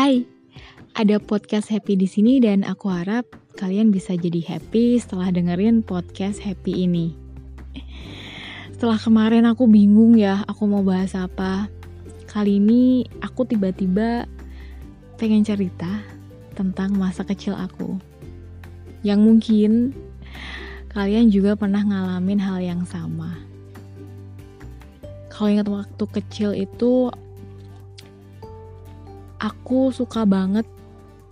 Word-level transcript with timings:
Hai, 0.00 0.24
ada 0.96 1.20
podcast 1.20 1.68
happy 1.68 1.92
di 1.92 2.08
sini 2.08 2.40
dan 2.40 2.64
aku 2.64 2.88
harap 2.88 3.36
kalian 3.60 3.92
bisa 3.92 4.16
jadi 4.16 4.40
happy 4.40 4.96
setelah 4.96 5.28
dengerin 5.28 5.84
podcast 5.84 6.40
happy 6.40 6.88
ini. 6.88 7.12
Setelah 8.72 8.96
kemarin 8.96 9.44
aku 9.44 9.68
bingung 9.68 10.16
ya, 10.16 10.40
aku 10.48 10.64
mau 10.64 10.80
bahas 10.80 11.12
apa. 11.12 11.68
Kali 12.24 12.56
ini 12.56 13.04
aku 13.20 13.44
tiba-tiba 13.44 14.24
pengen 15.20 15.44
cerita 15.44 16.00
tentang 16.56 16.96
masa 16.96 17.20
kecil 17.20 17.52
aku. 17.52 18.00
Yang 19.04 19.20
mungkin 19.20 19.92
kalian 20.96 21.28
juga 21.28 21.60
pernah 21.60 21.84
ngalamin 21.84 22.40
hal 22.40 22.56
yang 22.64 22.88
sama. 22.88 23.36
Kalau 25.28 25.52
ingat 25.52 25.68
waktu 25.68 26.04
kecil 26.08 26.56
itu 26.56 27.12
aku 29.40 29.88
suka 29.90 30.28
banget 30.28 30.68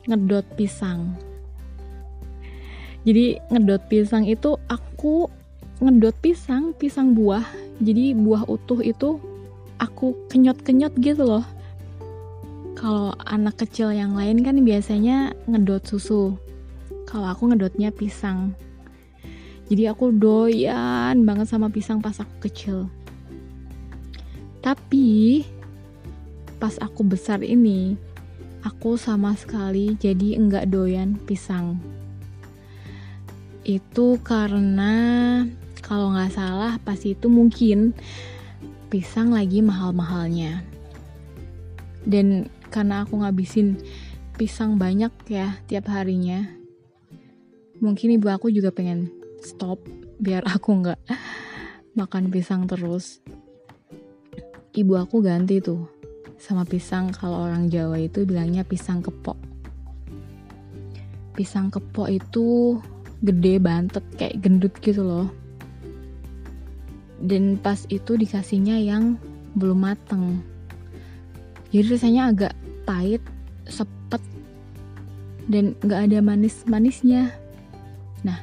ngedot 0.08 0.42
pisang. 0.56 1.12
Jadi 3.04 3.36
ngedot 3.52 3.84
pisang 3.86 4.24
itu 4.24 4.56
aku 4.66 5.28
ngedot 5.78 6.16
pisang, 6.18 6.72
pisang 6.74 7.12
buah. 7.12 7.44
Jadi 7.78 8.16
buah 8.16 8.48
utuh 8.48 8.82
itu 8.82 9.20
aku 9.78 10.16
kenyot-kenyot 10.32 10.96
gitu 10.98 11.22
loh. 11.22 11.46
Kalau 12.74 13.14
anak 13.28 13.60
kecil 13.62 13.92
yang 13.94 14.16
lain 14.16 14.42
kan 14.42 14.58
biasanya 14.64 15.36
ngedot 15.46 15.84
susu. 15.86 16.34
Kalau 17.06 17.28
aku 17.30 17.52
ngedotnya 17.52 17.92
pisang. 17.94 18.56
Jadi 19.68 19.84
aku 19.84 20.16
doyan 20.16 21.28
banget 21.28 21.46
sama 21.52 21.68
pisang 21.68 22.00
pas 22.00 22.16
aku 22.16 22.48
kecil. 22.48 22.88
Tapi 24.64 25.44
pas 26.58 26.74
aku 26.82 27.06
besar 27.06 27.40
ini, 27.46 27.94
aku 28.66 28.98
sama 28.98 29.34
sekali 29.38 29.94
jadi 29.94 30.38
enggak 30.38 30.70
doyan 30.70 31.14
pisang. 31.22 31.78
Itu 33.62 34.18
karena 34.26 34.94
kalau 35.80 36.12
nggak 36.12 36.34
salah 36.34 36.76
pas 36.82 36.98
itu 37.00 37.30
mungkin 37.30 37.94
pisang 38.90 39.30
lagi 39.30 39.62
mahal-mahalnya. 39.62 40.66
Dan 42.02 42.50
karena 42.68 43.06
aku 43.06 43.22
ngabisin 43.22 43.78
pisang 44.34 44.78
banyak 44.78 45.10
ya 45.30 45.58
tiap 45.66 45.90
harinya, 45.90 46.46
mungkin 47.78 48.18
ibu 48.18 48.26
aku 48.26 48.50
juga 48.50 48.74
pengen 48.74 49.10
stop 49.42 49.78
biar 50.18 50.42
aku 50.46 50.82
nggak 50.82 51.00
makan 51.94 52.30
pisang 52.30 52.66
terus 52.66 53.22
ibu 54.74 54.94
aku 54.98 55.22
ganti 55.22 55.62
tuh 55.62 55.97
sama 56.38 56.62
pisang. 56.64 57.10
Kalau 57.10 57.44
orang 57.50 57.66
Jawa 57.68 57.98
itu 57.98 58.22
bilangnya 58.24 58.62
pisang 58.62 59.02
kepok. 59.02 59.36
Pisang 61.34 61.68
kepok 61.68 62.08
itu 62.08 62.78
gede 63.22 63.58
bantet 63.58 64.06
kayak 64.14 64.38
gendut 64.40 64.74
gitu 64.78 65.02
loh. 65.02 65.28
Dan 67.18 67.58
pas 67.58 67.82
itu 67.90 68.14
dikasihnya 68.14 68.78
yang 68.78 69.18
belum 69.58 69.82
mateng. 69.82 70.38
Jadi 71.74 71.84
rasanya 71.90 72.30
agak 72.30 72.54
pahit 72.86 73.20
sepet 73.66 74.22
dan 75.50 75.74
gak 75.82 76.08
ada 76.08 76.22
manis-manisnya. 76.22 77.34
Nah 78.22 78.38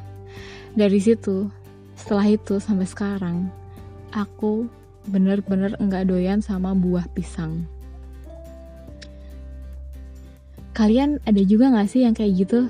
dari 0.75 0.99
situ 0.99 1.47
setelah 1.95 2.27
itu 2.27 2.59
sampai 2.59 2.85
sekarang 2.85 3.37
aku 4.11 4.67
bener-bener 5.07 5.73
enggak 5.79 6.09
doyan 6.11 6.43
sama 6.43 6.75
buah 6.75 7.07
pisang. 7.15 7.65
Kalian 10.75 11.23
ada 11.23 11.39
juga 11.39 11.71
gak 11.71 11.87
sih 11.87 12.03
yang 12.03 12.11
kayak 12.11 12.35
gitu? 12.35 12.67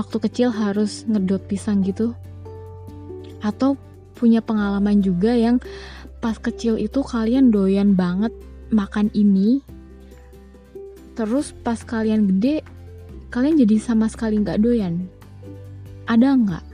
Waktu 0.00 0.16
kecil 0.24 0.48
harus 0.48 1.04
ngedot 1.04 1.44
pisang 1.44 1.84
gitu? 1.84 2.16
Atau 3.44 3.76
punya 4.16 4.40
pengalaman 4.40 5.04
juga 5.04 5.36
yang 5.36 5.60
pas 6.24 6.40
kecil 6.40 6.80
itu 6.80 7.04
kalian 7.04 7.52
doyan 7.52 7.92
banget 7.92 8.32
makan 8.72 9.12
ini, 9.12 9.60
terus 11.12 11.52
pas 11.52 11.76
kalian 11.84 12.24
gede, 12.32 12.64
kalian 13.28 13.60
jadi 13.60 13.76
sama 13.76 14.08
sekali 14.08 14.40
nggak 14.40 14.64
doyan? 14.64 15.04
Ada 16.08 16.32
nggak? 16.32 16.64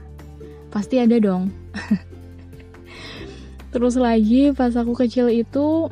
Pasti 0.71 1.03
ada 1.03 1.19
dong. 1.19 1.51
Terus 3.71 3.95
lagi 3.95 4.51
pas 4.51 4.75
aku 4.75 4.91
kecil 4.95 5.31
itu 5.31 5.87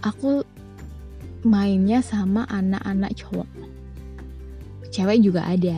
aku 0.00 0.44
mainnya 1.44 2.00
sama 2.00 2.48
anak-anak 2.48 3.12
cowok. 3.20 3.48
Cewek 4.88 5.20
juga 5.20 5.44
ada. 5.44 5.76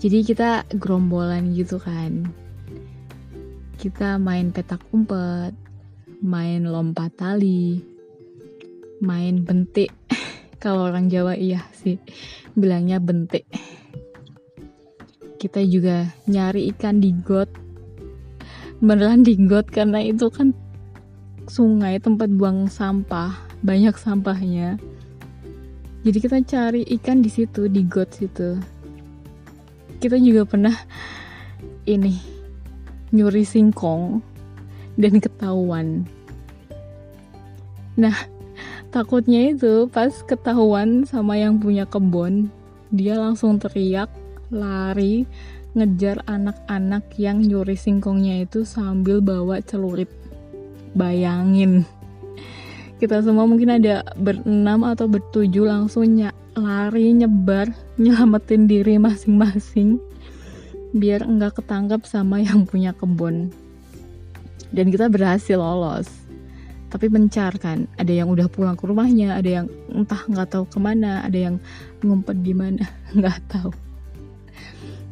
Jadi 0.00 0.24
kita 0.24 0.64
gerombolan 0.72 1.52
gitu 1.52 1.76
kan. 1.76 2.32
Kita 3.76 4.16
main 4.16 4.48
petak 4.48 4.80
umpet, 4.96 5.52
main 6.24 6.64
lompat 6.64 7.12
tali, 7.20 7.84
main 9.04 9.44
bentik. 9.44 9.92
Kalau 10.62 10.88
orang 10.88 11.12
Jawa 11.12 11.36
iya 11.36 11.64
sih 11.76 12.00
bilangnya 12.56 12.96
bentik. 12.96 13.44
Kita 15.40 15.60
juga 15.64 16.08
nyari 16.28 16.72
ikan 16.72 17.00
di 17.00 17.12
got 17.16 17.48
beneran 18.80 19.20
di 19.20 19.36
got 19.44 19.68
karena 19.68 20.00
itu 20.00 20.32
kan 20.32 20.56
sungai 21.44 22.00
tempat 22.00 22.32
buang 22.32 22.64
sampah 22.64 23.49
banyak 23.60 23.94
sampahnya 23.96 24.80
jadi 26.04 26.18
kita 26.18 26.38
cari 26.44 26.82
ikan 26.98 27.20
di 27.20 27.30
situ 27.32 27.68
di 27.68 27.84
got 27.84 28.12
situ 28.12 28.56
kita 30.00 30.16
juga 30.16 30.48
pernah 30.48 30.76
ini 31.84 32.16
nyuri 33.12 33.44
singkong 33.44 34.24
dan 34.96 35.20
ketahuan 35.20 36.08
nah 38.00 38.16
takutnya 38.90 39.52
itu 39.52 39.86
pas 39.92 40.12
ketahuan 40.24 41.04
sama 41.04 41.36
yang 41.36 41.60
punya 41.60 41.84
kebun 41.84 42.48
dia 42.90 43.20
langsung 43.20 43.60
teriak 43.60 44.10
lari 44.50 45.28
ngejar 45.78 46.26
anak-anak 46.26 47.06
yang 47.14 47.38
nyuri 47.38 47.78
singkongnya 47.78 48.42
itu 48.42 48.66
sambil 48.66 49.22
bawa 49.22 49.62
celurit. 49.62 50.10
Bayangin. 50.98 51.86
Kita 53.00 53.24
semua 53.24 53.48
mungkin 53.48 53.80
ada 53.80 54.04
berenam 54.20 54.84
atau 54.84 55.08
bertujuh 55.08 55.64
langsung 55.64 56.04
ny 56.04 56.28
lari 56.52 57.16
nyebar 57.16 57.72
nyelamatin 58.02 58.68
diri 58.68 59.00
masing-masing 59.00 59.96
biar 60.92 61.24
nggak 61.24 61.62
ketangkap 61.62 62.04
sama 62.04 62.44
yang 62.44 62.68
punya 62.68 62.92
kebun. 62.92 63.48
Dan 64.70 64.92
kita 64.92 65.08
berhasil 65.08 65.56
lolos. 65.56 66.06
Tapi 66.90 67.06
mencar 67.06 67.54
kan, 67.56 67.86
ada 67.96 68.10
yang 68.10 68.28
udah 68.28 68.50
pulang 68.50 68.74
ke 68.74 68.84
rumahnya, 68.84 69.38
ada 69.38 69.62
yang 69.62 69.66
entah 69.94 70.26
nggak 70.26 70.50
tahu 70.50 70.66
ke 70.66 70.78
mana, 70.82 71.22
ada 71.22 71.38
yang 71.38 71.56
ngumpet 72.02 72.42
di 72.42 72.50
mana, 72.50 72.82
nggak 73.16 73.38
tahu 73.46 73.70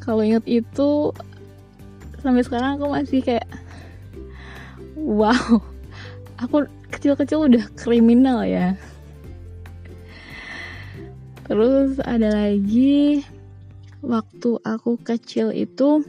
kalau 0.09 0.25
inget 0.25 0.41
itu 0.49 1.13
sampai 2.25 2.41
sekarang 2.41 2.81
aku 2.81 2.89
masih 2.89 3.21
kayak 3.21 3.45
wow 4.97 5.61
aku 6.39 6.65
kecil-kecil 6.95 7.51
udah 7.51 7.65
kriminal 7.75 8.47
ya. 8.47 8.79
Terus 11.49 11.99
ada 12.05 12.29
lagi 12.31 13.25
waktu 14.05 14.51
aku 14.63 15.01
kecil 15.01 15.51
itu 15.51 16.05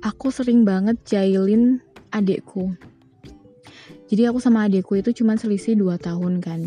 aku 0.00 0.32
sering 0.32 0.64
banget 0.64 0.96
jailin 1.04 1.82
adikku. 2.10 2.72
Jadi 4.08 4.24
aku 4.24 4.40
sama 4.40 4.64
adikku 4.64 4.96
itu 4.96 5.12
cuma 5.12 5.36
selisih 5.36 5.76
2 5.76 6.00
tahun 6.00 6.40
kan. 6.40 6.60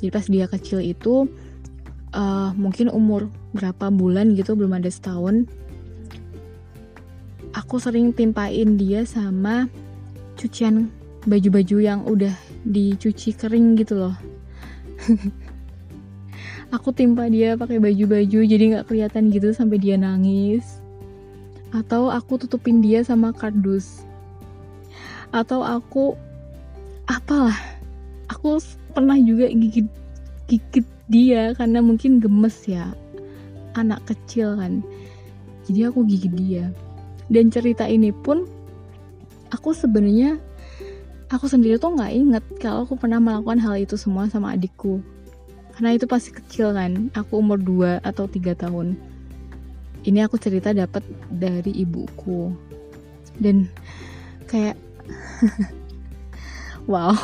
Jadi 0.00 0.08
pas 0.08 0.26
dia 0.26 0.48
kecil 0.48 0.80
itu 0.80 1.28
uh, 2.16 2.50
mungkin 2.56 2.88
umur 2.88 3.28
berapa 3.52 3.92
bulan 3.92 4.32
gitu 4.32 4.56
belum 4.56 4.80
ada 4.80 4.88
setahun 4.88 5.44
aku 7.52 7.76
sering 7.76 8.12
timpain 8.16 8.80
dia 8.80 9.04
sama 9.04 9.68
cucian 10.36 10.90
baju-baju 11.26 11.76
yang 11.78 12.00
udah 12.06 12.34
dicuci 12.66 13.34
kering 13.34 13.78
gitu 13.78 13.98
loh. 14.06 14.16
Aku 16.74 16.88
timpa 16.88 17.28
dia 17.28 17.52
pakai 17.52 17.76
baju-baju 17.76 18.38
jadi 18.48 18.64
nggak 18.72 18.88
kelihatan 18.88 19.28
gitu 19.28 19.52
sampai 19.52 19.76
dia 19.76 20.00
nangis. 20.00 20.80
Atau 21.72 22.08
aku 22.08 22.40
tutupin 22.40 22.80
dia 22.80 23.04
sama 23.04 23.32
kardus. 23.32 24.04
Atau 25.32 25.60
aku 25.64 26.16
apalah 27.08 27.56
aku 28.28 28.56
pernah 28.96 29.20
juga 29.20 29.52
gigit 29.52 29.88
gigit 30.48 30.86
dia 31.12 31.52
karena 31.56 31.84
mungkin 31.84 32.24
gemes 32.24 32.64
ya 32.64 32.92
anak 33.76 34.00
kecil 34.08 34.56
kan. 34.56 34.80
Jadi 35.68 35.92
aku 35.92 36.08
gigit 36.08 36.32
dia. 36.36 36.72
Dan 37.28 37.52
cerita 37.52 37.84
ini 37.84 38.12
pun 38.12 38.48
aku 39.62 39.78
sebenarnya 39.78 40.42
aku 41.30 41.46
sendiri 41.46 41.78
tuh 41.78 41.94
nggak 41.94 42.10
inget 42.10 42.44
kalau 42.58 42.82
aku 42.82 42.98
pernah 42.98 43.22
melakukan 43.22 43.62
hal 43.62 43.78
itu 43.78 43.94
semua 43.94 44.26
sama 44.26 44.58
adikku. 44.58 44.98
Karena 45.70 45.94
itu 45.94 46.10
pasti 46.10 46.34
kecil 46.34 46.74
kan 46.74 47.14
aku 47.14 47.38
umur 47.38 47.62
2 47.62 48.02
atau 48.02 48.26
3 48.26 48.58
tahun. 48.58 48.98
Ini 50.02 50.26
aku 50.26 50.34
cerita 50.42 50.74
dapat 50.74 51.06
dari 51.30 51.78
ibuku. 51.78 52.50
Dan 53.38 53.70
kayak 54.50 54.74
wow. 56.90 57.14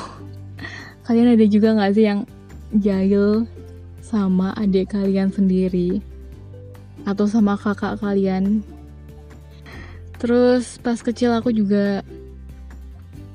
Kalian 1.11 1.35
ada 1.35 1.47
juga 1.51 1.75
nggak 1.75 1.91
sih 1.99 2.07
yang 2.07 2.23
jahil 2.71 3.51
sama 3.99 4.55
adik 4.55 4.95
kalian 4.95 5.35
sendiri? 5.35 5.99
Atau 7.03 7.27
sama 7.27 7.59
kakak 7.59 7.99
kalian? 7.99 8.63
Terus 10.23 10.79
pas 10.79 11.03
kecil 11.03 11.35
aku 11.35 11.51
juga 11.51 12.07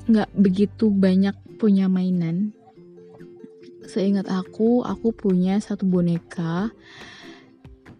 nggak 0.04 0.30
begitu 0.36 0.92
banyak 0.92 1.32
punya 1.56 1.88
mainan. 1.88 2.52
Seingat 3.84 4.28
aku 4.28 4.84
aku 4.84 5.12
punya 5.16 5.60
satu 5.60 5.88
boneka. 5.88 6.72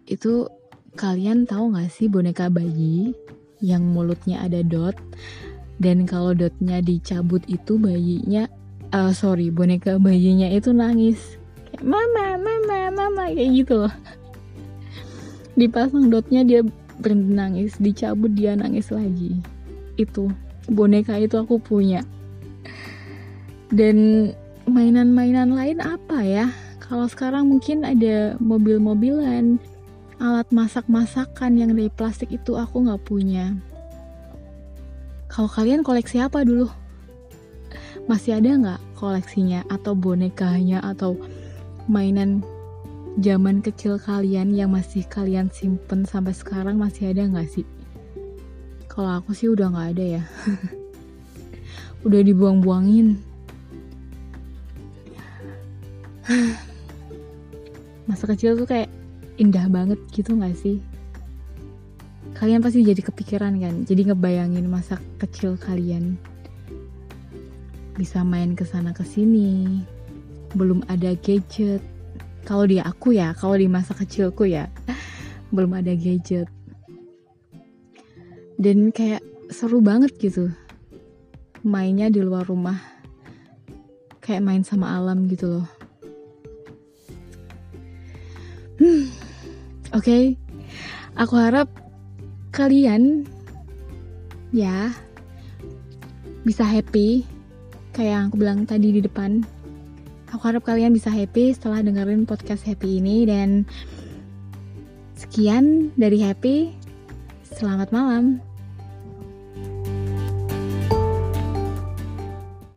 Itu 0.05 0.49
kalian 0.93 1.49
tahu 1.49 1.73
nggak 1.73 1.89
sih 1.89 2.05
boneka 2.09 2.49
bayi 2.53 3.17
yang 3.61 3.85
mulutnya 3.89 4.45
ada 4.45 4.61
dot? 4.61 4.93
Dan 5.81 6.07
kalau 6.07 6.31
dotnya 6.31 6.79
dicabut 6.79 7.43
itu 7.51 7.75
bayinya 7.75 8.47
uh, 8.95 9.11
sorry 9.11 9.49
boneka 9.49 9.97
bayinya 9.97 10.47
itu 10.47 10.71
nangis. 10.71 11.41
Kayak 11.73 11.83
mama 11.83 12.37
mama 12.37 12.77
mama 12.93 13.23
kayak 13.33 13.65
gitu 13.65 13.73
loh. 13.85 13.93
Dipasang 15.57 16.13
dotnya 16.13 16.45
dia 16.45 16.61
berhenti 17.01 17.31
nangis 17.33 17.71
dicabut 17.81 18.31
dia 18.31 18.53
nangis 18.55 18.93
lagi. 18.93 19.41
Itu 19.99 20.31
boneka 20.69 21.17
itu 21.21 21.37
aku 21.37 21.61
punya. 21.61 22.01
Dan 23.69 24.29
mainan-mainan 24.69 25.53
lain 25.53 25.79
apa 25.81 26.21
ya? 26.21 26.47
Kalau 26.81 27.09
sekarang 27.09 27.49
mungkin 27.49 27.81
ada 27.81 28.37
mobil-mobilan 28.37 29.57
alat 30.21 30.47
masak-masakan 30.53 31.57
yang 31.57 31.73
dari 31.73 31.89
plastik 31.91 32.29
itu 32.31 32.55
aku 32.55 32.85
nggak 32.85 33.03
punya. 33.03 33.57
Kalau 35.27 35.49
kalian 35.49 35.81
koleksi 35.83 36.21
apa 36.21 36.45
dulu? 36.45 36.69
Masih 38.05 38.37
ada 38.37 38.53
nggak 38.53 38.81
koleksinya 38.95 39.65
atau 39.67 39.97
bonekanya 39.97 40.79
atau 40.85 41.17
mainan 41.89 42.45
zaman 43.19 43.65
kecil 43.65 43.97
kalian 43.97 44.53
yang 44.53 44.71
masih 44.71 45.03
kalian 45.09 45.49
simpen 45.49 46.05
sampai 46.05 46.35
sekarang 46.35 46.77
masih 46.77 47.15
ada 47.15 47.25
nggak 47.25 47.47
sih 47.47 47.65
kalau 48.95 49.19
aku 49.19 49.35
sih 49.35 49.51
udah 49.51 49.75
nggak 49.75 49.89
ada 49.91 50.05
ya. 50.17 50.23
udah 52.07 52.23
dibuang-buangin. 52.23 53.19
Masa 58.07 58.23
kecil 58.31 58.55
tuh 58.55 58.63
kayak 58.63 58.87
indah 59.35 59.67
banget 59.67 59.99
gitu 60.15 60.39
gak 60.39 60.55
sih? 60.55 60.79
Kalian 62.39 62.63
pasti 62.63 62.87
jadi 62.87 63.03
kepikiran 63.03 63.59
kan? 63.59 63.83
Jadi 63.83 64.07
ngebayangin 64.07 64.63
masa 64.63 64.95
kecil 65.19 65.59
kalian. 65.59 66.15
Bisa 67.99 68.23
main 68.23 68.55
ke 68.55 68.63
sana 68.63 68.95
ke 68.95 69.03
sini. 69.03 69.83
Belum 70.55 70.79
ada 70.87 71.11
gadget. 71.19 71.83
Kalau 72.47 72.63
di 72.63 72.79
aku 72.79 73.11
ya, 73.11 73.35
kalau 73.35 73.59
di 73.59 73.67
masa 73.67 73.91
kecilku 73.91 74.47
ya, 74.47 74.71
belum 75.55 75.75
ada 75.83 75.91
gadget 75.99 76.54
dan 78.55 78.91
kayak 78.91 79.21
seru 79.51 79.83
banget 79.83 80.15
gitu. 80.17 80.51
Mainnya 81.65 82.07
di 82.13 82.21
luar 82.21 82.45
rumah. 82.45 82.77
Kayak 84.21 84.45
main 84.45 84.63
sama 84.65 84.97
alam 84.97 85.29
gitu 85.29 85.59
loh. 85.59 85.67
Hmm, 88.75 89.07
oke. 89.95 90.03
Okay. 90.03 90.23
aku 91.15 91.39
harap 91.39 91.71
kalian 92.51 93.23
ya 94.51 94.91
bisa 96.43 96.67
happy. 96.67 97.23
Kayak 97.95 98.11
yang 98.11 98.23
aku 98.27 98.35
bilang 98.35 98.59
tadi 98.67 98.91
di 98.91 98.99
depan. 98.99 99.47
Aku 100.35 100.43
harap 100.51 100.67
kalian 100.67 100.91
bisa 100.91 101.07
happy 101.07 101.55
setelah 101.55 101.79
dengerin 101.79 102.27
podcast 102.27 102.67
happy 102.67 102.99
ini. 102.99 103.23
Dan 103.23 103.63
sekian 105.15 105.95
dari 105.95 106.19
happy 106.19 106.84
Selamat 107.55 107.87
malam. 107.95 108.43